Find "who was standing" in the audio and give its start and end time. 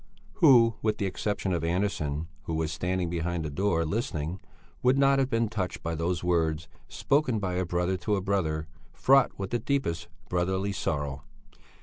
2.45-3.07